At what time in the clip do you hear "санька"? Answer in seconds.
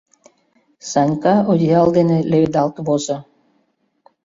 0.91-1.35